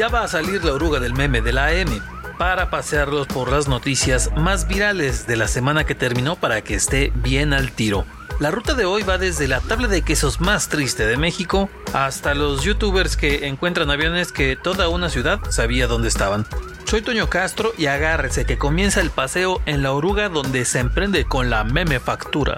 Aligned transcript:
Ya 0.00 0.08
va 0.08 0.22
a 0.22 0.28
salir 0.28 0.64
la 0.64 0.72
oruga 0.72 0.98
del 0.98 1.12
meme 1.12 1.42
de 1.42 1.52
la 1.52 1.66
AM 1.66 2.00
para 2.38 2.70
pasearlos 2.70 3.26
por 3.26 3.52
las 3.52 3.68
noticias 3.68 4.30
más 4.34 4.66
virales 4.66 5.26
de 5.26 5.36
la 5.36 5.46
semana 5.46 5.84
que 5.84 5.94
terminó 5.94 6.36
para 6.36 6.62
que 6.62 6.74
esté 6.74 7.12
bien 7.16 7.52
al 7.52 7.72
tiro. 7.72 8.06
La 8.38 8.50
ruta 8.50 8.72
de 8.72 8.86
hoy 8.86 9.02
va 9.02 9.18
desde 9.18 9.46
la 9.46 9.60
tabla 9.60 9.88
de 9.88 10.00
quesos 10.00 10.40
más 10.40 10.70
triste 10.70 11.06
de 11.06 11.18
México 11.18 11.68
hasta 11.92 12.32
los 12.32 12.64
youtubers 12.64 13.18
que 13.18 13.46
encuentran 13.46 13.90
aviones 13.90 14.32
que 14.32 14.56
toda 14.56 14.88
una 14.88 15.10
ciudad 15.10 15.38
sabía 15.50 15.86
dónde 15.86 16.08
estaban. 16.08 16.46
Soy 16.86 17.02
Toño 17.02 17.28
Castro 17.28 17.74
y 17.76 17.84
agárrese 17.84 18.46
que 18.46 18.56
comienza 18.56 19.02
el 19.02 19.10
paseo 19.10 19.60
en 19.66 19.82
la 19.82 19.92
oruga 19.92 20.30
donde 20.30 20.64
se 20.64 20.78
emprende 20.78 21.26
con 21.26 21.50
la 21.50 21.62
meme 21.62 22.00
factura. 22.00 22.56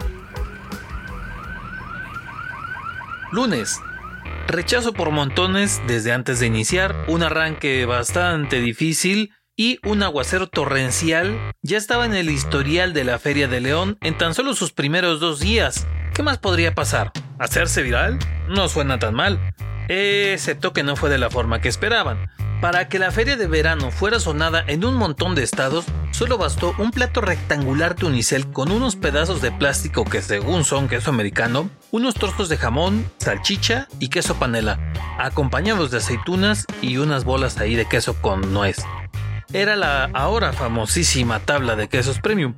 Lunes. 3.33 3.81
Rechazo 4.47 4.93
por 4.93 5.11
montones 5.11 5.81
desde 5.87 6.13
antes 6.13 6.41
de 6.41 6.47
iniciar, 6.47 6.95
un 7.09 7.23
arranque 7.23 7.87
bastante 7.87 8.61
difícil 8.61 9.33
y 9.57 9.79
un 9.87 10.03
aguacero 10.03 10.49
torrencial 10.49 11.39
ya 11.63 11.79
estaba 11.79 12.07
en 12.07 12.15
el 12.15 12.31
historial 12.31 12.93
de 12.93 13.05
la 13.05 13.19
Feria 13.19 13.49
de 13.49 13.61
León 13.61 13.99
en 14.01 14.19
tan 14.19 14.35
solo 14.35 14.55
sus 14.55 14.73
primeros 14.73 15.21
dos 15.21 15.41
días. 15.41 15.87
¿Qué 16.15 16.23
más 16.23 16.39
podría 16.39 16.75
pasar? 16.75 17.13
¿Hacerse 17.39 17.83
viral? 17.83 18.19
No 18.49 18.69
suena 18.69 18.99
tan 18.99 19.15
mal, 19.15 19.55
excepto 19.89 20.73
que 20.73 20.83
no 20.83 20.97
fue 20.97 21.09
de 21.09 21.19
la 21.19 21.31
forma 21.31 21.61
que 21.61 21.69
esperaban. 21.69 22.31
Para 22.63 22.89
que 22.89 23.01
la 23.01 23.11
feria 23.11 23.37
de 23.37 23.49
verano 23.49 23.91
fuera 23.91 24.21
sonada 24.21 24.63
en 24.69 24.85
un 24.85 24.95
montón 24.95 25.35
de 25.35 25.43
estados, 25.43 25.85
solo 26.13 26.39
bastó 26.39 26.77
un 26.79 26.93
plato 26.93 27.21
rectangular 27.21 27.97
de 27.97 28.07
con 28.53 28.71
unos 28.71 28.95
pedazos 28.95 29.43
de 29.43 29.51
plástico 29.51 30.05
que 30.05 30.23
según 30.23 30.63
son 30.63 30.87
queso 30.87 31.11
americano, 31.11 31.69
unos 31.91 32.15
trozos 32.15 32.49
de 32.49 32.59
jamón, 32.59 33.05
salchicha 33.19 33.89
y 33.99 34.11
queso 34.11 34.37
panela, 34.37 34.79
acompañados 35.19 35.91
de 35.91 35.97
aceitunas 35.97 36.67
y 36.81 36.99
unas 36.99 37.25
bolas 37.25 37.59
ahí 37.59 37.75
de 37.75 37.89
queso 37.89 38.15
con 38.23 38.53
nuez 38.53 38.77
era 39.53 39.77
la 39.77 40.05
ahora 40.15 40.53
famosísima 40.53 41.41
tabla 41.41 41.77
de 41.77 41.89
quesos 41.89 42.19
premium. 42.21 42.55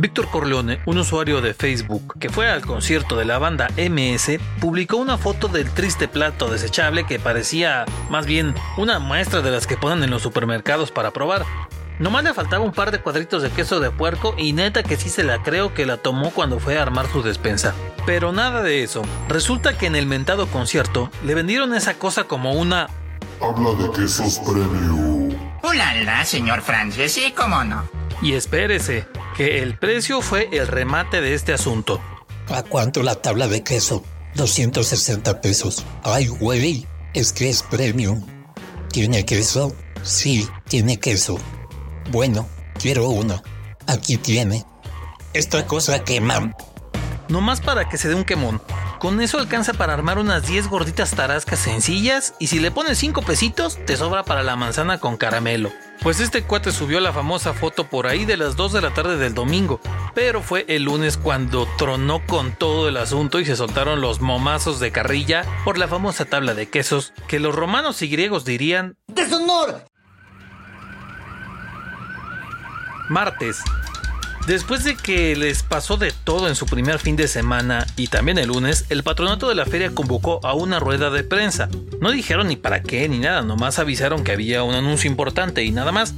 Víctor 0.00 0.30
Corleone, 0.30 0.80
un 0.86 0.96
usuario 0.96 1.42
de 1.42 1.52
Facebook 1.52 2.18
que 2.18 2.30
fue 2.30 2.48
al 2.48 2.64
concierto 2.64 3.18
de 3.18 3.26
la 3.26 3.38
banda 3.38 3.68
MS, 3.76 4.38
publicó 4.58 4.96
una 4.96 5.18
foto 5.18 5.46
del 5.48 5.70
triste 5.70 6.08
plato 6.08 6.48
desechable 6.48 7.04
que 7.04 7.18
parecía 7.18 7.84
más 8.08 8.24
bien 8.24 8.54
una 8.78 8.98
muestra 8.98 9.42
de 9.42 9.50
las 9.50 9.66
que 9.66 9.76
ponen 9.76 10.02
en 10.02 10.08
los 10.08 10.22
supermercados 10.22 10.90
para 10.90 11.10
probar. 11.10 11.44
Nomás 11.98 12.24
le 12.24 12.32
faltaba 12.32 12.64
un 12.64 12.72
par 12.72 12.92
de 12.92 13.02
cuadritos 13.02 13.42
de 13.42 13.50
queso 13.50 13.78
de 13.78 13.90
puerco 13.90 14.34
y 14.38 14.54
neta 14.54 14.82
que 14.82 14.96
sí 14.96 15.10
se 15.10 15.22
la 15.22 15.42
creo 15.42 15.74
que 15.74 15.84
la 15.84 15.98
tomó 15.98 16.30
cuando 16.30 16.60
fue 16.60 16.78
a 16.78 16.82
armar 16.82 17.06
su 17.08 17.22
despensa. 17.22 17.74
Pero 18.06 18.32
nada 18.32 18.62
de 18.62 18.82
eso. 18.82 19.02
Resulta 19.28 19.76
que 19.76 19.84
en 19.84 19.96
el 19.96 20.06
mentado 20.06 20.46
concierto 20.46 21.10
le 21.26 21.34
vendieron 21.34 21.74
esa 21.74 21.98
cosa 21.98 22.24
como 22.24 22.54
una... 22.54 22.88
Habla 23.42 23.74
de 23.74 23.90
quesos 23.92 24.38
premium. 24.38 25.34
¡Ulala, 25.62 26.24
señor 26.24 26.62
Francis! 26.62 27.12
Sí, 27.12 27.34
cómo 27.36 27.62
no. 27.64 27.86
Y 28.22 28.32
espérese, 28.32 29.06
que 29.40 29.62
el 29.62 29.78
precio 29.78 30.20
fue 30.20 30.50
el 30.52 30.66
remate 30.66 31.22
de 31.22 31.32
este 31.32 31.54
asunto. 31.54 31.98
¿A 32.48 32.62
cuánto 32.62 33.02
la 33.02 33.14
tabla 33.14 33.48
de 33.48 33.62
queso? 33.62 34.04
260 34.34 35.40
pesos. 35.40 35.86
Ay, 36.02 36.26
güey, 36.26 36.86
es 37.14 37.32
que 37.32 37.48
es 37.48 37.62
premium. 37.62 38.26
¿Tiene 38.92 39.24
queso? 39.24 39.74
Sí, 40.02 40.46
tiene 40.68 41.00
queso. 41.00 41.38
Bueno, 42.10 42.46
quiero 42.78 43.08
uno. 43.08 43.42
Aquí 43.86 44.18
tiene. 44.18 44.66
Esta 45.32 45.66
cosa 45.66 46.04
quema. 46.04 46.54
No 47.30 47.40
más 47.40 47.62
para 47.62 47.88
que 47.88 47.96
se 47.96 48.10
dé 48.10 48.16
un 48.16 48.24
quemón. 48.24 48.60
Con 48.98 49.22
eso 49.22 49.38
alcanza 49.38 49.72
para 49.72 49.94
armar 49.94 50.18
unas 50.18 50.46
10 50.46 50.68
gorditas 50.68 51.12
tarascas 51.12 51.60
sencillas 51.60 52.34
y 52.38 52.48
si 52.48 52.58
le 52.58 52.70
pones 52.70 52.98
5 52.98 53.22
pesitos 53.22 53.78
te 53.86 53.96
sobra 53.96 54.22
para 54.22 54.42
la 54.42 54.56
manzana 54.56 54.98
con 54.98 55.16
caramelo. 55.16 55.70
Pues 56.02 56.18
este 56.20 56.42
cuate 56.42 56.72
subió 56.72 56.98
la 56.98 57.12
famosa 57.12 57.52
foto 57.52 57.84
por 57.90 58.06
ahí 58.06 58.24
de 58.24 58.38
las 58.38 58.56
2 58.56 58.72
de 58.72 58.80
la 58.80 58.94
tarde 58.94 59.18
del 59.18 59.34
domingo, 59.34 59.80
pero 60.14 60.40
fue 60.40 60.64
el 60.66 60.84
lunes 60.84 61.18
cuando 61.18 61.68
tronó 61.76 62.24
con 62.26 62.52
todo 62.52 62.88
el 62.88 62.96
asunto 62.96 63.38
y 63.38 63.44
se 63.44 63.54
soltaron 63.54 64.00
los 64.00 64.22
momazos 64.22 64.80
de 64.80 64.92
carrilla 64.92 65.44
por 65.62 65.76
la 65.76 65.88
famosa 65.88 66.24
tabla 66.24 66.54
de 66.54 66.70
quesos 66.70 67.12
que 67.28 67.38
los 67.38 67.54
romanos 67.54 68.00
y 68.00 68.08
griegos 68.08 68.46
dirían 68.46 68.96
¡Deshonor! 69.08 69.84
Martes, 73.10 73.62
Después 74.50 74.82
de 74.82 74.96
que 74.96 75.36
les 75.36 75.62
pasó 75.62 75.96
de 75.96 76.12
todo 76.24 76.48
en 76.48 76.56
su 76.56 76.66
primer 76.66 76.98
fin 76.98 77.14
de 77.14 77.28
semana 77.28 77.86
y 77.96 78.08
también 78.08 78.36
el 78.36 78.48
lunes, 78.48 78.84
el 78.88 79.04
patronato 79.04 79.48
de 79.48 79.54
la 79.54 79.64
feria 79.64 79.94
convocó 79.94 80.44
a 80.44 80.54
una 80.54 80.80
rueda 80.80 81.08
de 81.08 81.22
prensa. 81.22 81.68
No 82.00 82.10
dijeron 82.10 82.48
ni 82.48 82.56
para 82.56 82.82
qué 82.82 83.08
ni 83.08 83.20
nada, 83.20 83.42
nomás 83.42 83.78
avisaron 83.78 84.24
que 84.24 84.32
había 84.32 84.64
un 84.64 84.74
anuncio 84.74 85.08
importante 85.08 85.62
y 85.62 85.70
nada 85.70 85.92
más. 85.92 86.14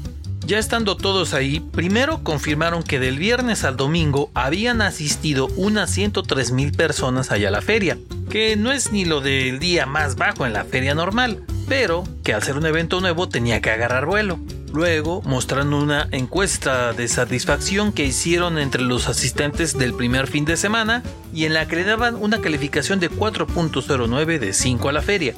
Ya 0.47 0.59
estando 0.59 0.97
todos 0.97 1.35
ahí, 1.35 1.61
primero 1.61 2.25
confirmaron 2.25 2.83
que 2.83 2.99
del 2.99 3.19
viernes 3.19 3.65
al 3.65 3.77
domingo 3.77 4.31
habían 4.33 4.81
asistido 4.81 5.49
unas 5.57 5.91
103 5.91 6.53
mil 6.53 6.73
personas 6.73 7.33
allá 7.33 7.49
a 7.49 7.53
la 7.53 7.61
feria, 7.61 7.99
que 8.31 8.57
no 8.57 8.73
es 8.73 8.93
ni 8.93 9.05
lo 9.05 9.21
del 9.21 9.59
día 9.59 9.85
más 9.85 10.17
bajo 10.17 10.47
en 10.47 10.55
la 10.55 10.65
feria 10.65 10.95
normal, 10.95 11.45
pero 11.69 12.05
que 12.25 12.33
al 12.33 12.43
ser 12.43 12.57
un 12.57 12.65
evento 12.65 13.03
nuevo 13.03 13.29
tenía 13.29 13.61
que 13.61 13.73
agarrar 13.73 14.07
vuelo. 14.07 14.39
Luego 14.73 15.21
mostrando 15.23 15.79
una 15.79 16.09
encuesta 16.13 16.95
de 16.95 17.07
satisfacción 17.07 17.93
que 17.93 18.05
hicieron 18.05 18.59
entre 18.59 18.83
los 18.83 19.09
asistentes 19.09 19.77
del 19.77 19.93
primer 19.93 20.27
fin 20.27 20.47
de 20.47 20.57
semana 20.57 21.03
y 21.35 21.45
en 21.45 21.53
la 21.53 21.69
que 21.69 21.77
le 21.77 21.85
daban 21.85 22.15
una 22.15 22.41
calificación 22.41 22.99
de 22.99 23.11
4.09 23.11 24.39
de 24.39 24.53
5 24.55 24.89
a 24.89 24.93
la 24.93 25.03
feria. 25.03 25.35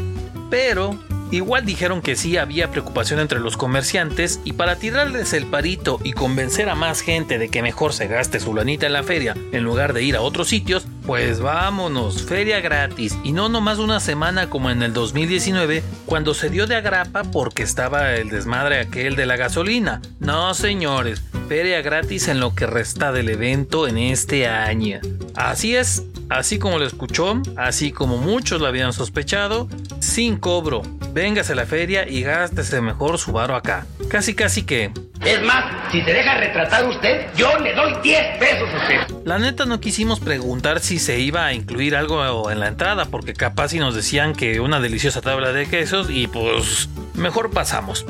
Pero 0.51 0.97
Igual 1.35 1.67
dijeron 1.67 2.01
que 2.01 2.15
sí 2.15 2.37
había 2.37 2.71
preocupación 2.71 3.19
entre 3.19 3.41
los 3.41 3.57
comerciantes 3.57 4.39
y 4.45 4.53
para 4.53 4.77
tirarles 4.77 5.33
el 5.33 5.47
parito 5.47 5.99
y 6.05 6.13
convencer 6.13 6.69
a 6.69 6.77
más 6.77 7.01
gente 7.01 7.39
de 7.39 7.49
que 7.49 7.61
mejor 7.61 7.93
se 7.93 8.07
gaste 8.07 8.39
su 8.39 8.55
lanita 8.55 8.87
en 8.87 8.93
la 8.93 9.03
feria 9.03 9.35
en 9.51 9.65
lugar 9.65 9.95
de 9.95 10.05
ir 10.05 10.15
a 10.15 10.21
otros 10.21 10.47
sitios, 10.47 10.87
pues 11.05 11.41
vámonos, 11.41 12.23
feria 12.23 12.61
gratis 12.61 13.19
y 13.25 13.33
no 13.33 13.49
nomás 13.49 13.81
una 13.81 13.99
semana 13.99 14.49
como 14.49 14.71
en 14.71 14.85
el 14.85 14.93
2019 14.93 15.83
cuando 16.07 16.35
se 16.35 16.51
dio 16.51 16.69
de 16.69 16.77
agrapa 16.77 17.25
porque 17.25 17.65
estaba 17.65 18.15
el 18.15 18.29
desmadre 18.29 18.79
aquel 18.79 19.17
de 19.17 19.27
la 19.27 19.35
gasolina. 19.35 20.03
No 20.21 20.55
señores, 20.55 21.21
feria 21.49 21.83
gratis 21.83 22.29
en 22.29 22.39
lo 22.39 22.55
que 22.55 22.67
resta 22.67 23.11
del 23.11 23.29
evento 23.29 23.89
en 23.89 23.99
este 23.99 24.47
año. 24.47 25.01
Así 25.35 25.75
es, 25.75 26.05
así 26.29 26.59
como 26.59 26.79
lo 26.79 26.87
escuchó, 26.87 27.41
así 27.57 27.93
como 27.93 28.17
muchos 28.17 28.61
lo 28.61 28.67
habían 28.67 28.93
sospechado, 28.93 29.69
sin 30.01 30.37
cobro. 30.37 30.83
Véngase 31.13 31.53
a 31.53 31.57
la 31.57 31.67
feria 31.67 32.09
y 32.09 32.23
gástese 32.23 32.81
mejor 32.81 33.19
su 33.19 33.33
varo 33.33 33.55
acá. 33.57 33.87
Casi 34.09 34.35
casi 34.35 34.65
que... 34.65 34.91
Es 35.25 35.43
más, 35.43 35.91
si 35.91 36.03
se 36.03 36.13
deja 36.13 36.35
retratar 36.35 36.87
usted, 36.87 37.29
yo 37.37 37.59
le 37.59 37.75
doy 37.75 37.95
10 38.03 38.39
pesos 38.39 38.69
a 38.69 38.77
usted. 38.77 39.25
La 39.25 39.39
neta 39.39 39.65
no 39.65 39.81
quisimos 39.81 40.21
preguntar 40.21 40.81
si 40.81 40.99
se 40.99 41.19
iba 41.19 41.47
a 41.47 41.55
incluir 41.55 41.97
algo 41.97 42.51
en 42.51 42.61
la 42.61 42.69
entrada, 42.69 43.07
porque 43.07 43.33
capaz 43.33 43.69
si 43.69 43.79
nos 43.79 43.95
decían 43.95 44.35
que 44.35 44.61
una 44.61 44.81
deliciosa 44.81 45.23
tabla 45.23 45.53
de 45.53 45.67
quesos 45.67 46.09
y 46.11 46.27
pues 46.27 46.89
mejor 47.15 47.51
pasamos. 47.51 48.05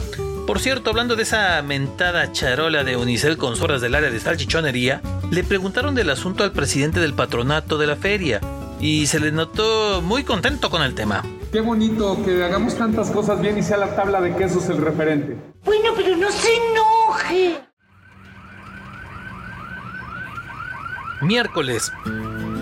Por 0.47 0.61
cierto, 0.61 0.91
hablando 0.91 1.17
de 1.17 1.23
esa 1.23 1.63
mentada 1.63 2.31
charola 2.33 2.85
de 2.85 2.97
Unicel 2.97 3.39
con 3.39 3.57
zorras 3.57 3.81
del 3.81 3.95
área 3.95 4.11
de 4.11 4.21
salchichonería, 4.21 5.01
le 5.31 5.45
preguntaron 5.45 5.95
del 5.95 6.11
asunto 6.11 6.45
al 6.45 6.53
presidente 6.53 7.01
del 7.01 7.15
patronato 7.15 7.79
de 7.79 7.87
la 7.87 7.97
feria 7.97 8.41
y 8.81 9.07
se 9.07 9.21
le 9.21 9.33
notó 9.33 10.03
muy 10.03 10.25
contento 10.25 10.71
con 10.71 10.83
el 10.83 10.95
tema. 10.95 11.25
Qué 11.53 11.61
bonito 11.61 12.23
que 12.25 12.43
hagamos 12.43 12.77
tantas 12.77 13.11
cosas 13.11 13.41
bien 13.41 13.57
y 13.59 13.63
sea 13.63 13.77
la 13.77 13.95
tabla 13.95 14.21
de 14.21 14.35
quesos 14.35 14.69
el 14.69 14.79
referente. 14.79 15.37
Bueno, 15.65 15.91
pero 15.97 16.17
no 16.17 16.31
se 16.31 16.49
enoje. 16.57 17.61
Miércoles. 21.23 21.93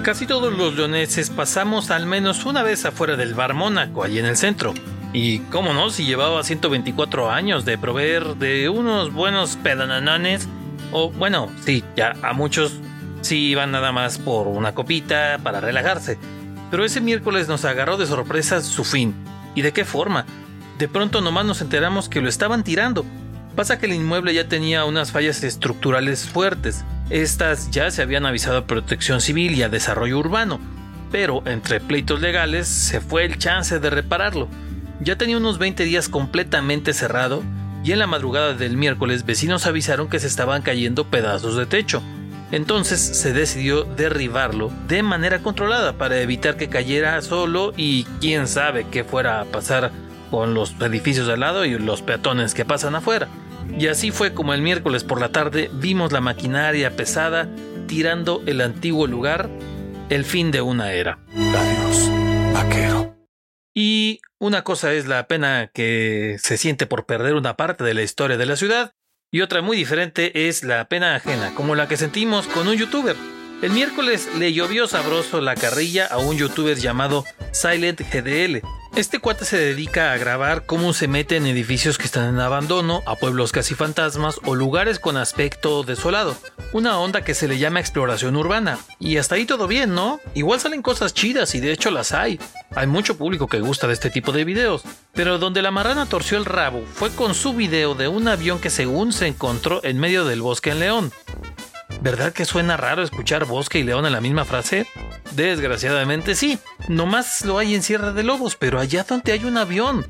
Casi 0.05 0.27
todos 0.27 0.57
los 0.57 0.77
leoneses 0.77 1.31
pasamos 1.31 1.91
al 1.91 2.07
menos 2.07 2.45
una 2.45 2.63
vez 2.63 2.85
afuera 2.85 3.17
del 3.17 3.35
bar 3.35 3.55
Mónaco, 3.55 4.05
allí 4.05 4.19
en 4.19 4.27
el 4.27 4.37
centro. 4.37 4.75
Y 5.13 5.41
cómo 5.51 5.75
no, 5.75 5.91
si 5.91 6.05
llevaba 6.05 6.43
124 6.43 7.31
años 7.31 7.65
de 7.65 7.79
proveer 7.79 8.37
de 8.37 8.69
unos 8.69 9.13
buenos 9.13 9.57
pedanones, 9.57 10.49
o 10.93 11.11
bueno, 11.11 11.51
sí, 11.65 11.83
ya 11.97 12.15
a 12.23 12.33
muchos 12.33 12.79
sí 13.23 13.49
iban 13.49 13.73
nada 13.73 13.93
más 13.93 14.19
por 14.19 14.47
una 14.47 14.75
copita 14.75 15.39
para 15.43 15.61
relajarse. 15.61 16.19
Pero 16.71 16.85
ese 16.85 17.01
miércoles 17.01 17.49
nos 17.49 17.65
agarró 17.65 17.97
de 17.97 18.07
sorpresa 18.07 18.61
su 18.63 18.85
fin. 18.85 19.15
¿Y 19.55 19.63
de 19.63 19.73
qué 19.73 19.85
forma? 19.85 20.25
De 20.79 20.89
pronto 20.89 21.21
nomás 21.21 21.45
nos 21.45 21.61
enteramos 21.61 22.09
que 22.09 22.21
lo 22.21 22.29
estaban 22.29 22.65
tirando. 22.65 23.05
Pasa 23.57 23.79
que 23.79 23.87
el 23.87 23.93
inmueble 23.93 24.33
ya 24.33 24.49
tenía 24.49 24.85
unas 24.85 25.13
fallas 25.13 25.43
estructurales 25.45 26.27
fuertes. 26.27 26.85
Estas 27.11 27.71
ya 27.71 27.91
se 27.91 28.01
habían 28.01 28.25
avisado 28.25 28.59
a 28.59 28.67
Protección 28.67 29.21
Civil 29.21 29.55
y 29.55 29.63
a 29.63 29.69
Desarrollo 29.69 30.19
Urbano, 30.19 30.59
pero 31.11 31.43
entre 31.47 31.81
pleitos 31.81 32.23
legales 32.23 32.67
se 32.67 33.01
fue 33.01 33.27
el 33.27 33.37
chance 33.37 33.79
de 33.79 33.91
repararlo. 33.91 34.49
Ya 35.01 35.17
tenía 35.19 35.37
unos 35.37 35.59
20 35.59 35.85
días 35.85 36.09
completamente 36.09 36.95
cerrado 36.95 37.43
y 37.85 37.93
en 37.93 37.99
la 37.99 38.07
madrugada 38.07 38.55
del 38.55 38.77
miércoles 38.77 39.25
vecinos 39.25 39.67
avisaron 39.67 40.09
que 40.09 40.21
se 40.21 40.27
estaban 40.27 40.63
cayendo 40.63 41.05
pedazos 41.05 41.57
de 41.57 41.67
techo. 41.67 42.03
Entonces 42.51 43.01
se 43.01 43.33
decidió 43.33 43.85
derribarlo 43.85 44.71
de 44.87 45.03
manera 45.03 45.39
controlada 45.41 45.95
para 45.95 46.21
evitar 46.21 46.57
que 46.57 46.69
cayera 46.69 47.21
solo 47.23 47.73
y 47.77 48.05
quién 48.21 48.47
sabe 48.47 48.87
qué 48.91 49.05
fuera 49.05 49.41
a 49.41 49.45
pasar 49.47 49.91
con 50.31 50.55
los 50.55 50.75
edificios 50.81 51.29
al 51.29 51.41
lado 51.41 51.65
y 51.65 51.79
los 51.79 52.03
peatones 52.03 52.55
que 52.55 52.65
pasan 52.65 52.95
afuera. 52.95 53.29
Y 53.79 53.87
así 53.87 54.11
fue 54.11 54.35
como 54.35 54.53
el 54.55 54.61
miércoles 54.61 55.03
por 55.03 55.21
la 55.21 55.31
tarde 55.31 55.71
vimos 55.73 56.13
la 56.13 56.21
maquinaria 56.21 56.95
pesada 56.95 57.49
tirando 57.87 58.43
el 58.47 58.61
antiguo 58.61 59.07
lugar, 59.07 59.49
el 60.09 60.25
fin 60.25 60.51
de 60.51 60.61
una 60.61 60.93
era. 60.93 61.19
Adiós, 61.35 62.11
vaquero. 62.53 63.02
Y 63.75 64.21
una 64.39 64.65
cosa 64.65 64.93
es 64.93 65.07
la 65.07 65.27
pena 65.27 65.71
que 65.73 66.37
se 66.43 66.57
siente 66.57 66.87
por 66.87 67.07
perder 67.07 67.35
una 67.35 67.57
parte 67.57 67.85
de 67.85 67.95
la 67.95 68.03
historia 68.03 68.37
de 68.37 68.47
la 68.47 68.57
ciudad, 68.57 68.93
y 69.31 69.41
otra 69.41 69.63
muy 69.63 69.77
diferente 69.77 70.49
es 70.49 70.63
la 70.63 70.89
pena 70.89 71.15
ajena, 71.15 71.55
como 71.55 71.75
la 71.75 71.89
que 71.89 71.97
sentimos 71.97 72.47
con 72.49 72.69
un 72.69 72.77
youtuber. 72.77 73.17
El 73.63 73.71
miércoles 73.71 74.29
le 74.39 74.53
llovió 74.53 74.87
sabroso 74.87 75.41
la 75.41 75.55
carrilla 75.55 76.07
a 76.07 76.19
un 76.19 76.37
youtuber 76.37 76.77
llamado 76.77 77.25
Silent 77.53 78.01
GDL. 78.01 78.61
Este 78.95 79.21
cuate 79.21 79.47
se 79.47 79.57
dedica 79.57 80.13
a 80.13 80.19
grabar 80.19 80.67
cómo 80.67 80.93
se 80.93 81.09
mete 81.09 81.37
en 81.37 81.47
edificios 81.47 81.97
que 81.97 82.05
están 82.05 82.29
en 82.29 82.41
abandono, 82.41 83.03
a 83.07 83.17
pueblos 83.17 83.51
casi 83.51 83.75
fantasmas 83.75 84.39
o 84.45 84.55
lugares 84.55 84.99
con 84.99 85.17
aspecto 85.17 85.83
desolado. 85.83 86.37
Una 86.75 86.99
onda 86.99 87.25
que 87.25 87.33
se 87.33 87.49
le 87.49 87.59
llama 87.59 87.81
exploración 87.81 88.37
urbana. 88.37 88.79
Y 88.99 89.17
hasta 89.17 89.37
ahí 89.37 89.47
todo 89.47 89.67
bien, 89.67 89.95
¿no? 89.95 90.21
Igual 90.35 90.61
salen 90.61 90.83
cosas 90.83 91.15
chidas 91.15 91.55
y 91.55 91.61
de 91.61 91.73
hecho 91.73 91.91
las 91.91 92.13
hay. 92.13 92.39
Hay 92.75 92.87
mucho 92.87 93.17
público 93.17 93.47
que 93.47 93.61
gusta 93.61 93.87
de 93.87 93.95
este 93.95 94.11
tipo 94.11 94.31
de 94.31 94.45
videos. 94.45 94.83
Pero 95.15 95.39
donde 95.39 95.63
la 95.63 95.71
marrana 95.71 96.05
torció 96.05 96.37
el 96.37 96.45
rabo 96.45 96.85
fue 96.93 97.09
con 97.11 97.35
su 97.35 97.55
video 97.55 97.95
de 97.95 98.09
un 98.09 98.29
avión 98.29 98.61
que 98.61 98.69
según 98.69 99.15
se 99.15 99.27
encontró 99.27 99.83
en 99.85 99.99
medio 99.99 100.27
del 100.27 100.43
bosque 100.43 100.69
en 100.69 100.81
León. 100.81 101.13
¿Verdad 102.03 102.33
que 102.33 102.45
suena 102.45 102.77
raro 102.77 103.05
escuchar 103.05 103.45
bosque 103.45 103.79
y 103.79 103.85
león 103.85 104.07
en 104.07 104.13
la 104.13 104.21
misma 104.21 104.45
frase? 104.45 104.89
Desgraciadamente 105.37 106.35
sí, 106.35 106.59
nomás 106.89 107.45
lo 107.45 107.59
hay 107.59 107.77
en 107.77 107.83
Sierra 107.85 108.13
de 108.13 108.25
Lobos, 108.25 108.57
pero 108.57 108.81
allá 108.81 109.05
donde 109.05 109.31
hay 109.31 109.45
un 109.45 109.57
avión. 109.57 110.05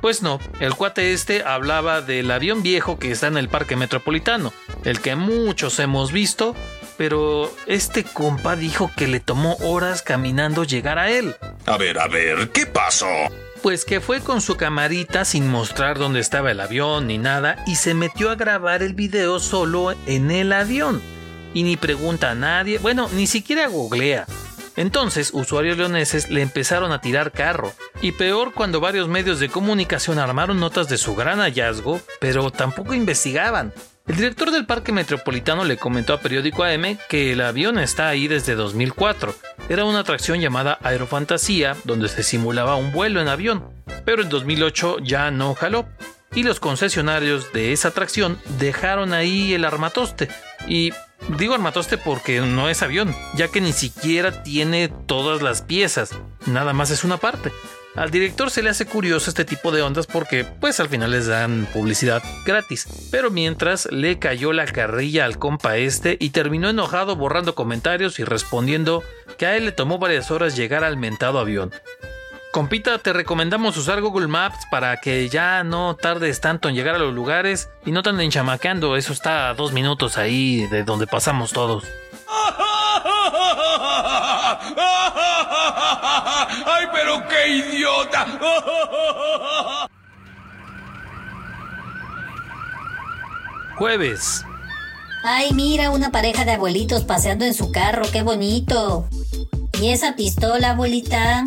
Pues 0.00 0.22
no, 0.22 0.38
el 0.60 0.76
cuate 0.76 1.12
este 1.12 1.42
hablaba 1.42 2.02
del 2.02 2.30
avión 2.30 2.62
viejo 2.62 3.00
que 3.00 3.10
está 3.10 3.26
en 3.26 3.36
el 3.36 3.48
parque 3.48 3.74
metropolitano, 3.74 4.52
el 4.84 5.00
que 5.00 5.16
muchos 5.16 5.80
hemos 5.80 6.12
visto, 6.12 6.54
pero 6.96 7.52
este 7.66 8.04
compa 8.04 8.54
dijo 8.54 8.92
que 8.96 9.08
le 9.08 9.18
tomó 9.18 9.56
horas 9.56 10.02
caminando 10.02 10.62
llegar 10.62 11.00
a 11.00 11.10
él. 11.10 11.34
A 11.66 11.76
ver, 11.76 11.98
a 11.98 12.06
ver, 12.06 12.50
¿qué 12.50 12.64
pasó? 12.66 13.08
Pues 13.60 13.84
que 13.84 14.00
fue 14.00 14.20
con 14.20 14.40
su 14.40 14.56
camarita 14.56 15.24
sin 15.24 15.48
mostrar 15.48 15.98
dónde 15.98 16.20
estaba 16.20 16.52
el 16.52 16.60
avión 16.60 17.08
ni 17.08 17.18
nada 17.18 17.56
y 17.66 17.74
se 17.74 17.94
metió 17.94 18.30
a 18.30 18.36
grabar 18.36 18.84
el 18.84 18.94
video 18.94 19.40
solo 19.40 19.96
en 20.06 20.30
el 20.30 20.52
avión 20.52 21.02
y 21.54 21.62
ni 21.62 21.78
pregunta 21.78 22.32
a 22.32 22.34
nadie, 22.34 22.78
bueno, 22.78 23.08
ni 23.14 23.26
siquiera 23.26 23.68
googlea. 23.68 24.26
Entonces, 24.76 25.30
usuarios 25.32 25.78
leoneses 25.78 26.28
le 26.30 26.42
empezaron 26.42 26.92
a 26.92 27.00
tirar 27.00 27.32
carro, 27.32 27.72
y 28.02 28.12
peor 28.12 28.52
cuando 28.52 28.80
varios 28.80 29.08
medios 29.08 29.38
de 29.38 29.48
comunicación 29.48 30.18
armaron 30.18 30.58
notas 30.58 30.88
de 30.88 30.98
su 30.98 31.14
gran 31.14 31.38
hallazgo, 31.38 32.00
pero 32.20 32.50
tampoco 32.50 32.92
investigaban. 32.92 33.72
El 34.06 34.16
director 34.16 34.50
del 34.50 34.66
parque 34.66 34.92
metropolitano 34.92 35.64
le 35.64 35.78
comentó 35.78 36.12
a 36.12 36.20
Periódico 36.20 36.62
AM 36.62 36.98
que 37.08 37.32
el 37.32 37.40
avión 37.40 37.78
está 37.78 38.08
ahí 38.08 38.28
desde 38.28 38.54
2004. 38.54 39.34
Era 39.70 39.86
una 39.86 40.00
atracción 40.00 40.40
llamada 40.40 40.78
Aerofantasía, 40.82 41.74
donde 41.84 42.08
se 42.08 42.22
simulaba 42.22 42.76
un 42.76 42.92
vuelo 42.92 43.22
en 43.22 43.28
avión, 43.28 43.64
pero 44.04 44.22
en 44.22 44.28
2008 44.28 44.98
ya 45.02 45.30
no 45.30 45.54
jaló. 45.54 45.86
Y 46.34 46.42
los 46.42 46.60
concesionarios 46.60 47.52
de 47.54 47.72
esa 47.72 47.88
atracción 47.88 48.38
dejaron 48.58 49.14
ahí 49.14 49.54
el 49.54 49.64
armatoste. 49.64 50.28
Y 50.68 50.92
Digo 51.38 51.54
armatoste 51.54 51.96
porque 51.96 52.40
no 52.40 52.68
es 52.68 52.82
avión, 52.82 53.14
ya 53.34 53.48
que 53.48 53.60
ni 53.60 53.72
siquiera 53.72 54.42
tiene 54.42 54.88
todas 54.88 55.42
las 55.42 55.62
piezas, 55.62 56.10
nada 56.46 56.72
más 56.72 56.90
es 56.90 57.02
una 57.02 57.16
parte. 57.16 57.50
Al 57.94 58.10
director 58.10 58.50
se 58.50 58.62
le 58.62 58.70
hace 58.70 58.86
curioso 58.86 59.30
este 59.30 59.44
tipo 59.44 59.70
de 59.70 59.80
ondas 59.80 60.08
porque 60.08 60.44
pues 60.44 60.80
al 60.80 60.88
final 60.88 61.12
les 61.12 61.28
dan 61.28 61.68
publicidad 61.72 62.22
gratis, 62.44 62.88
pero 63.12 63.30
mientras 63.30 63.86
le 63.92 64.18
cayó 64.18 64.52
la 64.52 64.66
carrilla 64.66 65.24
al 65.24 65.38
compa 65.38 65.76
este 65.76 66.16
y 66.18 66.30
terminó 66.30 66.68
enojado 66.68 67.14
borrando 67.14 67.54
comentarios 67.54 68.18
y 68.18 68.24
respondiendo 68.24 69.04
que 69.38 69.46
a 69.46 69.56
él 69.56 69.64
le 69.64 69.72
tomó 69.72 69.98
varias 69.98 70.32
horas 70.32 70.56
llegar 70.56 70.82
al 70.82 70.96
mentado 70.96 71.38
avión. 71.38 71.70
Compita, 72.54 72.98
te 72.98 73.12
recomendamos 73.12 73.76
usar 73.76 74.00
Google 74.00 74.28
Maps 74.28 74.64
para 74.70 75.00
que 75.00 75.28
ya 75.28 75.64
no 75.64 75.96
tardes 75.96 76.40
tanto 76.40 76.68
en 76.68 76.76
llegar 76.76 76.94
a 76.94 76.98
los 76.98 77.12
lugares 77.12 77.68
y 77.84 77.90
no 77.90 78.04
te 78.04 78.10
anden 78.10 78.30
chamaqueando. 78.30 78.94
Eso 78.94 79.12
está 79.12 79.48
a 79.48 79.54
dos 79.54 79.72
minutos 79.72 80.18
ahí 80.18 80.68
de 80.68 80.84
donde 80.84 81.08
pasamos 81.08 81.50
todos. 81.50 81.82
¡Ay, 86.64 86.86
pero 86.92 87.26
qué 87.26 87.48
idiota! 87.48 88.24
Jueves. 93.78 94.44
Ay, 95.24 95.52
mira, 95.54 95.90
una 95.90 96.12
pareja 96.12 96.44
de 96.44 96.52
abuelitos 96.52 97.02
paseando 97.02 97.44
en 97.46 97.54
su 97.54 97.72
carro, 97.72 98.04
qué 98.12 98.22
bonito. 98.22 99.08
¿Y 99.80 99.90
esa 99.90 100.14
pistola, 100.14 100.70
abuelita? 100.70 101.42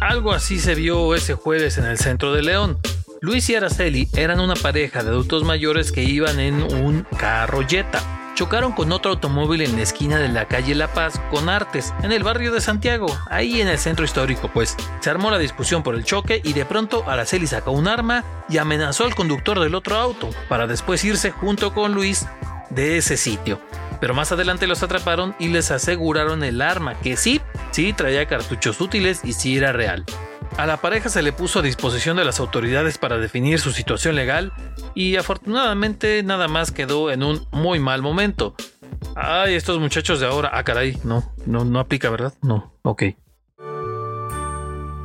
Algo 0.00 0.32
así 0.32 0.58
se 0.58 0.74
vio 0.74 1.14
ese 1.14 1.34
jueves 1.34 1.78
en 1.78 1.84
el 1.84 1.98
centro 1.98 2.32
de 2.32 2.42
León. 2.42 2.78
Luis 3.20 3.48
y 3.48 3.54
Araceli 3.54 4.08
eran 4.14 4.40
una 4.40 4.54
pareja 4.54 5.02
de 5.02 5.10
adultos 5.10 5.44
mayores 5.44 5.92
que 5.92 6.02
iban 6.02 6.40
en 6.40 6.62
un 6.62 7.06
carro 7.18 7.66
Jetta. 7.66 8.02
Chocaron 8.34 8.72
con 8.72 8.90
otro 8.90 9.12
automóvil 9.12 9.62
en 9.62 9.76
la 9.76 9.82
esquina 9.82 10.18
de 10.18 10.28
la 10.28 10.46
calle 10.46 10.74
La 10.74 10.92
Paz 10.92 11.20
con 11.30 11.48
Artes, 11.48 11.94
en 12.02 12.10
el 12.10 12.24
barrio 12.24 12.52
de 12.52 12.60
Santiago, 12.60 13.06
ahí 13.30 13.60
en 13.60 13.68
el 13.68 13.78
centro 13.78 14.04
histórico, 14.04 14.50
pues. 14.52 14.76
Se 15.00 15.08
armó 15.08 15.30
la 15.30 15.38
discusión 15.38 15.84
por 15.84 15.94
el 15.94 16.04
choque 16.04 16.40
y 16.42 16.52
de 16.52 16.64
pronto 16.64 17.08
Araceli 17.08 17.46
sacó 17.46 17.70
un 17.70 17.86
arma 17.86 18.24
y 18.48 18.58
amenazó 18.58 19.04
al 19.04 19.14
conductor 19.14 19.60
del 19.60 19.76
otro 19.76 19.96
auto, 19.96 20.30
para 20.48 20.66
después 20.66 21.04
irse 21.04 21.30
junto 21.30 21.72
con 21.72 21.94
Luis 21.94 22.26
de 22.70 22.98
ese 22.98 23.16
sitio. 23.16 23.60
Pero 24.04 24.12
más 24.12 24.30
adelante 24.32 24.66
los 24.66 24.82
atraparon 24.82 25.34
y 25.38 25.48
les 25.48 25.70
aseguraron 25.70 26.44
el 26.44 26.60
arma, 26.60 26.92
que 27.00 27.16
sí, 27.16 27.40
sí 27.70 27.94
traía 27.94 28.26
cartuchos 28.26 28.78
útiles 28.82 29.22
y 29.24 29.32
sí 29.32 29.56
era 29.56 29.72
real. 29.72 30.04
A 30.58 30.66
la 30.66 30.76
pareja 30.76 31.08
se 31.08 31.22
le 31.22 31.32
puso 31.32 31.60
a 31.60 31.62
disposición 31.62 32.18
de 32.18 32.26
las 32.26 32.38
autoridades 32.38 32.98
para 32.98 33.16
definir 33.16 33.60
su 33.60 33.72
situación 33.72 34.14
legal 34.14 34.52
y 34.94 35.16
afortunadamente 35.16 36.22
nada 36.22 36.48
más 36.48 36.70
quedó 36.70 37.10
en 37.10 37.22
un 37.22 37.46
muy 37.50 37.78
mal 37.78 38.02
momento. 38.02 38.54
Ay, 39.16 39.54
estos 39.54 39.80
muchachos 39.80 40.20
de 40.20 40.26
ahora, 40.26 40.50
ah 40.52 40.64
caray, 40.64 40.98
no, 41.02 41.32
no, 41.46 41.64
no 41.64 41.80
aplica, 41.80 42.10
¿verdad? 42.10 42.34
No, 42.42 42.74
ok. 42.82 43.04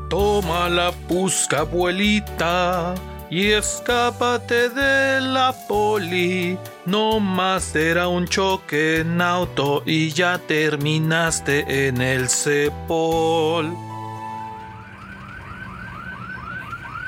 Toma 0.10 0.68
la 0.68 0.92
pusca, 0.92 1.60
abuelita, 1.60 2.95
y 3.30 3.52
escápate 3.52 4.69
de 4.69 5.21
la 5.21 5.54
poli. 5.68 6.57
No 6.86 7.19
más 7.19 7.76
era 7.76 8.07
un 8.07 8.28
choque 8.28 9.00
en 9.00 9.21
auto 9.21 9.83
y 9.86 10.09
ya 10.09 10.40
terminaste 10.40 11.88
en 11.88 12.02
el 12.02 12.30
Cepol. 12.30 13.76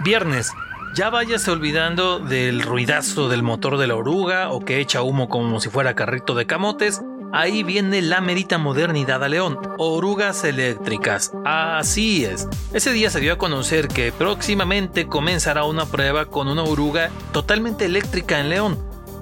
Viernes. 0.04 0.52
Ya 0.94 1.10
váyase 1.10 1.50
olvidando 1.50 2.20
del 2.20 2.62
ruidazo 2.62 3.30
del 3.30 3.44
motor 3.44 3.78
de 3.78 3.88
la 3.88 3.96
oruga 3.96 4.50
o 4.50 4.66
que 4.66 4.82
echa 4.82 5.02
humo 5.02 5.30
como 5.30 5.62
si 5.62 5.70
fuera 5.70 5.96
carrito 5.96 6.36
de 6.36 6.46
camotes. 6.46 7.02
Ahí 7.34 7.64
viene 7.64 8.02
la 8.02 8.20
merita 8.20 8.58
modernidad 8.58 9.24
a 9.24 9.30
León, 9.30 9.58
orugas 9.78 10.44
eléctricas. 10.44 11.32
Así 11.46 12.26
es. 12.26 12.48
Ese 12.74 12.92
día 12.92 13.10
se 13.10 13.22
dio 13.22 13.34
a 13.34 13.38
conocer 13.38 13.88
que 13.88 14.12
próximamente 14.12 15.08
comenzará 15.08 15.64
una 15.64 15.86
prueba 15.86 16.26
con 16.26 16.50
una 16.50 16.64
oruga 16.64 17.10
totalmente 17.32 17.86
eléctrica 17.86 18.40
en 18.40 18.50
León, 18.50 18.78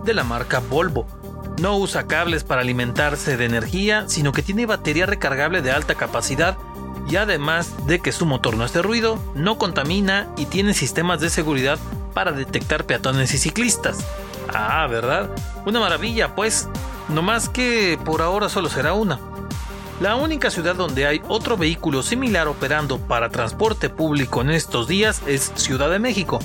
de 0.06 0.16
la 0.16 0.24
marca 0.24 0.60
Volvo. 0.60 1.06
No 1.62 1.78
usa 1.78 2.08
cables 2.08 2.44
para 2.44 2.62
alimentarse 2.62 3.38
de 3.38 3.46
energía, 3.46 4.06
sino 4.08 4.32
que 4.32 4.42
tiene 4.42 4.66
batería 4.66 5.06
recargable 5.06 5.62
de 5.62 5.72
alta 5.72 5.94
capacidad 5.94 6.58
y 7.10 7.16
además 7.16 7.86
de 7.86 8.00
que 8.00 8.12
su 8.12 8.25
motor 8.25 8.58
no 8.58 8.63
hace 8.63 8.82
ruido, 8.82 9.20
no 9.36 9.60
contamina 9.60 10.30
y 10.36 10.46
tiene 10.46 10.74
sistemas 10.74 11.20
de 11.20 11.30
seguridad 11.30 11.78
para 12.16 12.32
detectar 12.32 12.86
peatones 12.86 13.34
y 13.36 13.38
ciclistas. 13.38 14.00
Ah, 14.51 14.88
¿verdad? 14.89 15.30
Una 15.66 15.80
maravilla, 15.80 16.34
pues. 16.34 16.68
No 17.10 17.22
más 17.24 17.50
que 17.50 17.98
por 18.06 18.22
ahora 18.22 18.50
solo 18.50 18.70
será 18.70 18.94
una. 18.94 19.20
La 20.00 20.16
única 20.16 20.50
ciudad 20.50 20.75
donde 20.75 21.08
hay 21.08 21.22
otro 21.28 21.58
vehículo 21.58 22.04
similar 22.04 22.48
operando 22.48 23.00
para 23.00 23.30
transporte 23.30 23.89
público 23.89 24.42
en 24.42 24.51
estos 24.51 24.88
días 24.88 25.22
es 25.28 25.51
Ciudad 25.56 25.89
de 25.89 26.00
México. 26.00 26.39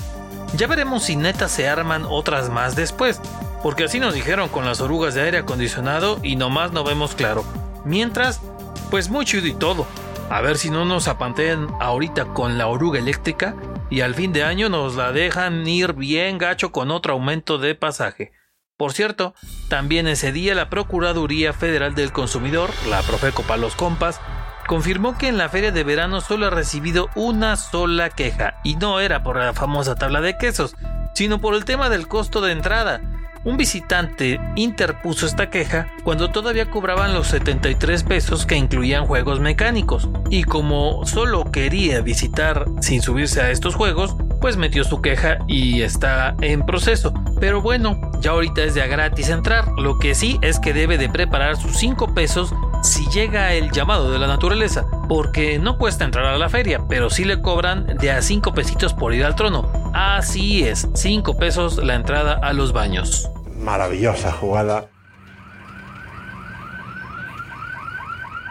Ya 0.57 0.67
veremos 0.67 1.03
si 1.03 1.15
neta 1.15 1.47
se 1.47 1.69
arman 1.69 2.05
otras 2.09 2.49
más 2.49 2.75
después, 2.75 3.21
porque 3.63 3.85
así 3.85 3.99
nos 3.99 4.13
dijeron 4.13 4.49
con 4.49 4.65
las 4.65 4.81
orugas 4.81 5.13
de 5.13 5.21
aire 5.21 5.37
acondicionado 5.37 6.19
y 6.21 6.35
nomás 6.35 6.71
no 6.71 6.83
vemos 6.83 7.15
claro. 7.15 7.45
Mientras, 7.85 8.41
pues 8.89 9.09
muy 9.09 9.25
chido 9.25 9.47
y 9.47 9.53
todo. 9.53 9.85
A 10.29 10.41
ver 10.41 10.57
si 10.57 10.69
no 10.69 10.83
nos 10.83 11.07
apantean 11.07 11.67
ahorita 11.79 12.25
con 12.33 12.57
la 12.57 12.67
oruga 12.67 12.99
eléctrica 12.99 13.55
y 13.89 14.01
al 14.01 14.15
fin 14.15 14.33
de 14.33 14.43
año 14.43 14.67
nos 14.67 14.95
la 14.95 15.11
dejan 15.11 15.65
ir 15.67 15.93
bien 15.93 16.39
gacho 16.39 16.71
con 16.71 16.89
otro 16.91 17.13
aumento 17.13 17.57
de 17.57 17.75
pasaje. 17.75 18.31
Por 18.77 18.91
cierto, 18.91 19.33
también 19.69 20.05
ese 20.05 20.33
día 20.33 20.53
la 20.53 20.69
Procuraduría 20.69 21.53
Federal 21.53 21.95
del 21.95 22.11
Consumidor, 22.11 22.71
la 22.89 23.01
Profeco 23.03 23.41
para 23.43 23.55
los 23.55 23.73
compas, 23.73 24.19
confirmó 24.67 25.17
que 25.17 25.29
en 25.29 25.37
la 25.37 25.47
feria 25.47 25.71
de 25.71 25.85
verano 25.85 26.19
solo 26.19 26.47
ha 26.47 26.49
recibido 26.49 27.09
una 27.15 27.55
sola 27.55 28.09
queja 28.09 28.59
y 28.65 28.75
no 28.75 28.99
era 28.99 29.23
por 29.23 29.37
la 29.37 29.53
famosa 29.53 29.95
tabla 29.95 30.19
de 30.19 30.37
quesos, 30.37 30.75
sino 31.13 31.39
por 31.39 31.53
el 31.55 31.63
tema 31.63 31.87
del 31.87 32.09
costo 32.09 32.41
de 32.41 32.51
entrada. 32.51 32.99
Un 33.45 33.55
visitante 33.55 34.41
interpuso 34.57 35.25
esta 35.25 35.49
queja 35.49 35.87
cuando 36.03 36.31
todavía 36.31 36.69
cobraban 36.69 37.13
los 37.13 37.27
73 37.27 38.03
pesos 38.03 38.45
que 38.45 38.57
incluían 38.57 39.05
juegos 39.05 39.39
mecánicos, 39.39 40.09
y 40.29 40.43
como 40.43 41.05
solo 41.05 41.49
quería 41.49 42.01
visitar 42.01 42.65
sin 42.81 43.01
subirse 43.01 43.39
a 43.39 43.51
estos 43.51 43.75
juegos, 43.75 44.17
pues 44.45 44.57
metió 44.57 44.83
su 44.83 45.01
queja 45.01 45.39
y 45.47 45.81
está 45.81 46.35
en 46.39 46.67
proceso. 46.67 47.11
Pero 47.39 47.63
bueno, 47.63 47.99
ya 48.21 48.29
ahorita 48.29 48.61
es 48.61 48.75
ya 48.75 48.85
gratis 48.85 49.29
entrar, 49.29 49.67
lo 49.75 49.97
que 49.97 50.13
sí 50.13 50.37
es 50.43 50.59
que 50.59 50.71
debe 50.71 50.99
de 50.99 51.09
preparar 51.09 51.57
sus 51.57 51.79
5 51.79 52.13
pesos 52.13 52.53
si 52.83 53.07
llega 53.09 53.53
el 53.53 53.71
llamado 53.71 54.11
de 54.11 54.19
la 54.19 54.27
naturaleza, 54.27 54.85
porque 55.09 55.57
no 55.57 55.79
cuesta 55.79 56.05
entrar 56.05 56.27
a 56.27 56.37
la 56.37 56.47
feria, 56.47 56.83
pero 56.87 57.09
sí 57.09 57.25
le 57.25 57.41
cobran 57.41 57.97
de 57.97 58.11
a 58.11 58.21
5 58.21 58.53
pesitos 58.53 58.93
por 58.93 59.15
ir 59.15 59.25
al 59.25 59.33
trono. 59.33 59.67
Así 59.95 60.63
es, 60.63 60.89
5 60.93 61.37
pesos 61.39 61.83
la 61.83 61.95
entrada 61.95 62.33
a 62.39 62.53
los 62.53 62.71
baños 62.71 63.27
maravillosa 63.57 64.31
jugada. 64.31 64.85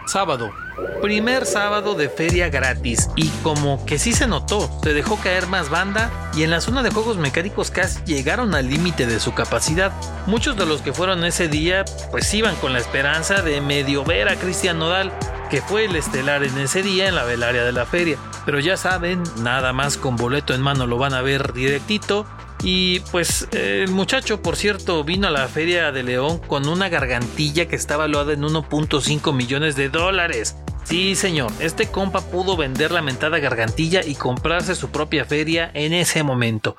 Sábado. 0.07 0.51
Primer 1.01 1.45
sábado 1.45 1.95
de 1.95 2.09
feria 2.09 2.49
gratis 2.49 3.09
y 3.15 3.29
como 3.43 3.85
que 3.85 3.99
sí 3.99 4.13
se 4.13 4.27
notó, 4.27 4.69
se 4.83 4.93
dejó 4.93 5.17
caer 5.17 5.47
más 5.47 5.69
banda 5.69 6.11
y 6.35 6.43
en 6.43 6.51
la 6.51 6.61
zona 6.61 6.83
de 6.83 6.89
juegos 6.89 7.17
mecánicos 7.17 7.71
casi 7.71 8.03
llegaron 8.05 8.55
al 8.55 8.69
límite 8.69 9.05
de 9.05 9.19
su 9.19 9.33
capacidad. 9.33 9.91
Muchos 10.25 10.57
de 10.57 10.65
los 10.65 10.81
que 10.81 10.93
fueron 10.93 11.23
ese 11.23 11.47
día 11.47 11.85
pues 12.11 12.33
iban 12.33 12.55
con 12.55 12.73
la 12.73 12.79
esperanza 12.79 13.41
de 13.41 13.61
medio 13.61 14.03
ver 14.03 14.29
a 14.29 14.35
Cristian 14.35 14.79
Nodal, 14.79 15.13
que 15.49 15.61
fue 15.61 15.85
el 15.85 15.95
estelar 15.95 16.43
en 16.43 16.57
ese 16.57 16.81
día 16.81 17.07
en 17.07 17.15
la 17.15 17.23
velaria 17.23 17.63
de 17.63 17.71
la 17.71 17.85
feria. 17.85 18.17
Pero 18.45 18.59
ya 18.59 18.77
saben, 18.77 19.23
nada 19.37 19.73
más 19.73 19.97
con 19.97 20.15
boleto 20.15 20.53
en 20.53 20.61
mano 20.61 20.87
lo 20.87 20.97
van 20.97 21.13
a 21.13 21.21
ver 21.21 21.53
directito 21.53 22.25
y 22.63 22.99
pues 23.11 23.47
el 23.51 23.91
muchacho, 23.91 24.41
por 24.41 24.55
cierto, 24.55 25.03
vino 25.03 25.27
a 25.27 25.31
la 25.31 25.47
feria 25.47 25.91
de 25.91 26.01
León 26.01 26.39
con 26.39 26.67
una 26.67 26.89
gargantilla 26.89 27.67
que 27.67 27.75
está 27.75 27.95
valuada 27.95 28.33
en 28.33 28.41
1.5 28.41 29.33
millones 29.33 29.75
de 29.75 29.89
dólares. 29.89 30.55
Sí, 30.85 31.15
señor, 31.15 31.51
este 31.59 31.87
compa 31.87 32.21
pudo 32.21 32.55
vender 32.55 32.91
la 32.91 33.01
mentada 33.01 33.39
gargantilla 33.39 34.01
y 34.05 34.13
comprarse 34.13 34.75
su 34.75 34.91
propia 34.91 35.25
feria 35.25 35.71
en 35.73 35.93
ese 35.93 36.21
momento. 36.21 36.77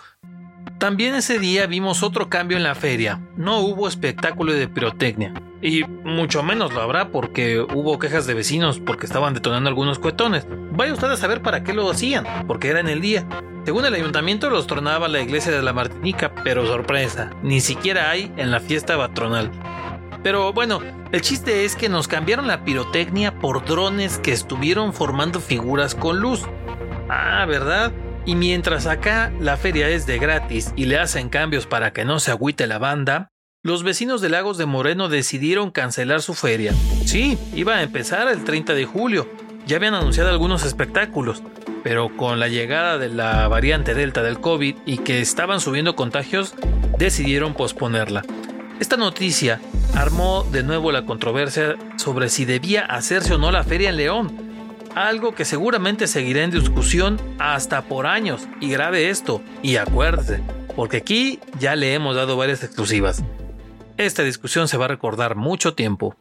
También 0.79 1.17
ese 1.17 1.41
día 1.41 1.67
vimos 1.67 2.05
otro 2.05 2.29
cambio 2.29 2.57
en 2.57 2.63
la 2.63 2.77
feria. 2.77 3.21
No 3.37 3.59
hubo 3.61 3.89
espectáculo 3.89 4.53
de 4.53 4.69
pirotecnia. 4.69 5.35
Y 5.61 5.83
mucho 6.05 6.45
menos 6.45 6.73
lo 6.73 6.83
habrá 6.83 7.09
porque 7.09 7.59
hubo 7.61 7.99
quejas 7.99 8.27
de 8.29 8.35
vecinos 8.35 8.79
porque 8.79 9.07
estaban 9.07 9.35
detonando 9.35 9.69
algunos 9.69 9.99
cuetones. 9.99 10.47
Vaya 10.71 10.93
usted 10.93 11.09
a 11.09 11.17
saber 11.17 11.43
para 11.43 11.65
qué 11.65 11.75
lo 11.75 11.91
hacían, 11.91 12.25
porque 12.47 12.69
era 12.69 12.79
en 12.79 12.89
el 12.89 13.01
día. 13.01 13.27
Según 13.65 13.87
el 13.87 13.95
ayuntamiento 13.95 14.51
los 14.51 14.69
tronaba 14.69 15.09
la 15.09 15.21
iglesia 15.21 15.51
de 15.51 15.63
la 15.63 15.73
Martinica, 15.73 16.33
pero 16.45 16.65
sorpresa, 16.65 17.33
ni 17.43 17.61
siquiera 17.61 18.09
hay 18.09 18.31
en 18.37 18.53
la 18.53 18.61
fiesta 18.61 18.97
patronal. 18.97 19.51
Pero 20.27 20.53
bueno, 20.53 20.81
el 21.13 21.21
chiste 21.21 21.65
es 21.65 21.77
que 21.77 21.89
nos 21.89 22.09
cambiaron 22.09 22.49
la 22.49 22.65
pirotecnia 22.65 23.39
por 23.39 23.65
drones 23.65 24.19
que 24.19 24.33
estuvieron 24.33 24.93
formando 24.93 25.39
figuras 25.39 25.95
con 25.95 26.19
luz. 26.19 26.43
Ah, 27.09 27.47
¿verdad? 27.47 27.93
Y 28.25 28.35
mientras 28.35 28.89
acá 28.89 29.33
la 29.39 29.57
feria 29.57 29.89
es 29.89 30.05
de 30.05 30.19
gratis 30.19 30.73
y 30.75 30.87
le 30.87 30.99
hacen 30.99 31.29
cambios 31.29 31.69
para 31.69 31.93
que 31.93 32.05
no 32.05 32.19
se 32.19 32.33
agüite 32.33 32.67
la 32.67 32.79
banda, 32.79 33.29
los 33.63 33.85
vecinos 33.85 34.21
de 34.21 34.31
Lagos 34.31 34.59
de 34.59 34.67
Moreno 34.67 35.09
decidieron 35.09 35.71
cancelar 35.71 36.21
su 36.23 36.35
feria. 36.35 36.75
Sí, 37.05 37.39
iba 37.55 37.77
a 37.77 37.85
empezar 37.85 38.27
el 38.27 38.43
30 38.43 38.75
de 38.75 38.85
julio. 38.85 39.29
Ya 39.65 39.77
habían 39.77 39.95
anunciado 39.95 40.31
algunos 40.31 40.65
espectáculos, 40.65 41.41
pero 41.85 42.17
con 42.17 42.41
la 42.41 42.49
llegada 42.49 42.99
de 42.99 43.11
la 43.11 43.47
variante 43.47 43.95
Delta 43.95 44.25
del 44.25 44.41
COVID 44.41 44.75
y 44.87 44.99
que 44.99 45.21
estaban 45.21 45.61
subiendo 45.61 45.95
contagios, 45.95 46.57
decidieron 46.99 47.55
posponerla. 47.55 48.25
Esta 48.79 48.99
noticia 48.99 49.61
armó 49.95 50.45
de 50.53 50.63
nuevo 50.63 50.93
la 50.93 51.07
controversia 51.07 51.77
sobre 51.97 52.29
si 52.29 52.45
debía 52.45 52.85
hacerse 52.85 53.35
o 53.35 53.39
no 53.39 53.51
la 53.51 53.65
feria 53.65 53.89
en 53.89 53.97
León, 53.97 54.37
algo 54.95 55.35
que 55.35 55.47
seguramente 55.47 56.07
seguirá 56.07 56.45
en 56.45 56.51
discusión 56.51 57.19
hasta 57.39 57.83
por 57.83 58.07
años. 58.07 58.47
Y 58.61 58.69
grave 58.69 59.09
esto, 59.09 59.41
y 59.63 59.77
acuérdese, 59.77 60.43
porque 60.75 60.99
aquí 60.99 61.41
ya 61.59 61.75
le 61.75 61.95
hemos 61.95 62.17
dado 62.17 62.37
varias 62.37 62.63
exclusivas. 62.63 63.25
Esta 63.97 64.23
discusión 64.23 64.69
se 64.69 64.77
va 64.77 64.85
a 64.85 64.89
recordar 64.89 65.37
mucho 65.37 65.73
tiempo. 65.73 66.15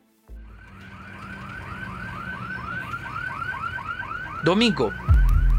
Domingo, 4.46 4.94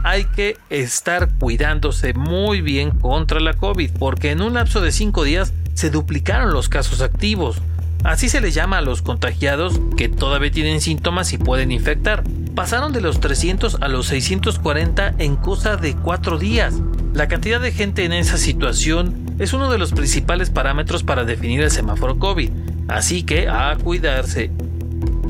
hay 0.03 0.25
que 0.25 0.57
estar 0.71 1.29
cuidándose 1.39 2.15
muy 2.15 2.63
bien 2.63 2.91
contra 2.91 3.39
la 3.41 3.53
COVID, 3.53 3.91
porque 3.99 4.31
en 4.31 4.41
un 4.41 4.55
lapso 4.55 4.81
de 4.81 4.93
5 4.93 5.25
días 5.25 5.53
se 5.77 5.91
duplicaron 5.91 6.53
los 6.53 6.69
casos 6.71 7.03
activos. 7.03 7.59
Así 8.03 8.29
se 8.29 8.41
les 8.41 8.55
llama 8.55 8.79
a 8.79 8.81
los 8.81 9.03
contagiados 9.03 9.79
que 9.97 10.09
todavía 10.09 10.51
tienen 10.51 10.81
síntomas 10.81 11.33
y 11.33 11.39
pueden 11.39 11.71
infectar. 11.71 12.25
Pasaron 12.55 12.93
de 12.93 13.03
los 13.03 13.21
300 13.21 13.79
a 13.83 13.89
los 13.89 14.07
640 14.07 15.15
en 15.19 15.37
cosa 15.37 15.77
de 15.77 15.95
4 15.95 16.39
días. 16.39 16.75
La 17.13 17.29
cantidad 17.29 17.61
de 17.61 17.73
gente 17.73 18.05
en 18.05 18.15
esa 18.15 18.39
situación 18.39 19.37
es 19.39 19.53
uno 19.53 19.71
de 19.71 19.77
los 19.77 19.93
principales 19.93 20.49
parámetros 20.49 21.03
para 21.03 21.25
definir 21.25 21.61
el 21.61 21.71
semáforo 21.71 22.19
COVID, 22.19 22.51
así 22.89 23.23
que 23.23 23.49
a 23.49 23.77
cuidarse 23.77 24.51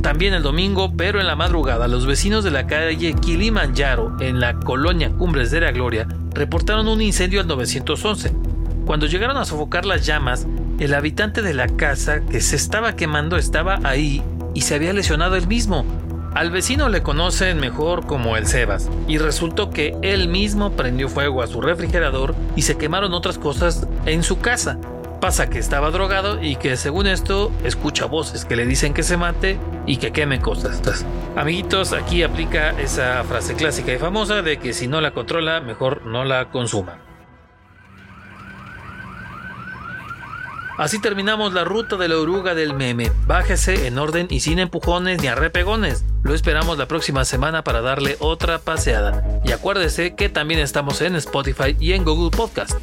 también 0.01 0.35
el 0.35 0.45
domingo, 0.45 0.93
pero 0.97 1.21
en 1.21 1.27
la 1.27 1.35
madrugada, 1.35 1.89
los 1.89 2.07
vecinos 2.07 2.45
de 2.45 2.53
la 2.53 2.69
calle 2.69 3.15
Kilimanjaro, 3.15 4.17
en 4.21 4.39
la 4.39 4.55
colonia 4.61 5.11
Cumbres 5.11 5.51
de 5.51 5.61
la 5.61 5.73
Gloria, 5.73 6.07
reportaron 6.33 6.87
un 6.87 7.03
incendio 7.03 7.41
al 7.41 7.49
911. 7.49 8.46
Cuando 8.87 9.07
llegaron 9.07 9.37
a 9.37 9.45
sofocar 9.45 9.85
las 9.85 10.07
llamas, 10.07 10.47
el 10.79 10.95
habitante 10.95 11.43
de 11.43 11.55
la 11.55 11.67
casa 11.67 12.21
que 12.21 12.41
se 12.41 12.55
estaba 12.55 12.95
quemando 12.95 13.37
estaba 13.37 13.81
ahí 13.83 14.23
y 14.55 14.61
se 14.61 14.77
había 14.77 14.93
lesionado 14.93 15.35
él 15.35 15.49
mismo. 15.49 15.85
Al 16.35 16.53
vecino 16.53 16.89
le 16.89 17.03
conocen 17.03 17.59
mejor 17.59 18.07
como 18.07 18.37
el 18.37 18.47
Sebas, 18.47 18.89
y 19.09 19.19
resultó 19.19 19.71
que 19.71 19.97
él 20.03 20.29
mismo 20.29 20.71
prendió 20.73 21.09
fuego 21.09 21.43
a 21.43 21.49
su 21.49 21.61
refrigerador 21.61 22.37
y 22.55 22.63
se 22.63 22.77
quemaron 22.77 23.13
otras 23.13 23.39
cosas 23.39 23.89
en 24.05 24.23
su 24.23 24.39
casa. 24.39 24.79
Pasa 25.21 25.51
que 25.51 25.59
estaba 25.59 25.91
drogado 25.91 26.41
y 26.41 26.55
que 26.55 26.77
según 26.77 27.09
esto 27.09 27.51
escucha 27.65 28.05
voces 28.05 28.45
que 28.45 28.55
le 28.55 28.67
dicen 28.67 28.95
que 28.95 29.03
se 29.03 29.17
mate 29.17 29.59
y 29.87 29.97
que 29.97 30.13
queme 30.13 30.41
cosas. 30.41 30.81
amiguitos, 31.35 31.93
aquí 31.93 32.23
aplica 32.23 32.71
esa 32.79 33.25
frase 33.25 33.55
clásica 33.55 33.93
y 33.93 33.99
famosa 33.99 34.43
de 34.43 34.59
que 34.59 34.73
si 34.73 34.87
no 34.87 35.01
la 35.01 35.11
controla, 35.11 35.61
mejor 35.61 36.07
no 36.07 36.25
la 36.25 36.51
consuma. 36.51 37.06
Así 40.79 41.01
terminamos 41.01 41.55
la 41.55 41.65
ruta 41.65 41.97
de 41.97 42.09
la 42.09 42.19
oruga 42.19 42.55
del 42.55 42.75
meme. 42.75 43.11
Bájese 43.27 43.87
en 43.87 43.99
orden 43.99 44.27
y 44.31 44.41
sin 44.41 44.59
empujones 44.59 45.23
ni 45.23 45.29
arrepegones. 45.29 46.05
Lo 46.23 46.35
esperamos 46.35 46.77
la 46.77 46.87
próxima 46.87 47.25
semana 47.25 47.63
para 47.63 47.81
darle 47.81 48.17
otra 48.21 48.59
paseada. 48.59 49.41
Y 49.45 49.53
acuérdese 49.53 50.15
que 50.15 50.29
también 50.29 50.61
estamos 50.61 51.01
en 51.01 51.17
Spotify 51.17 51.77
y 51.81 51.93
en 51.93 52.05
Google 52.05 52.37
Podcast. 52.37 52.79